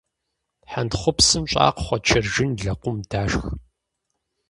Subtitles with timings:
[0.71, 3.43] Хьэнтхъупсым щӀакхъуэ, чыржын, лэкъум дашх.